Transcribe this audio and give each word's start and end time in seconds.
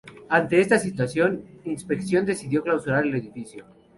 Ante 0.29 0.59
esta 0.59 0.79
situación, 0.79 1.43
Inspección 1.63 2.25
decidió 2.25 2.63
clausurar 2.63 3.03
el 3.05 3.13
edificio. 3.13 3.65